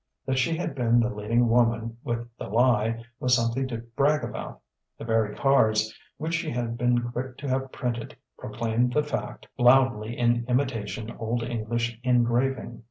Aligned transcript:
That 0.25 0.39
she 0.39 0.57
had 0.57 0.73
been 0.73 0.99
the 0.99 1.13
leading 1.13 1.47
woman 1.47 1.99
with 2.03 2.27
"The 2.39 2.45
Lie" 2.47 3.03
was 3.19 3.35
something 3.35 3.67
to 3.67 3.83
brag 3.95 4.23
about: 4.23 4.59
the 4.97 5.05
very 5.05 5.35
cards 5.35 5.93
which 6.17 6.33
she 6.33 6.49
had 6.49 6.75
been 6.75 7.11
quick 7.11 7.37
to 7.37 7.47
have 7.47 7.71
printed 7.71 8.17
proclaimed 8.35 8.93
the 8.93 9.03
fact 9.03 9.45
loudly 9.59 10.17
in 10.17 10.43
imitation 10.49 11.11
Old 11.19 11.43
English 11.43 11.99
engraving. 12.01 12.79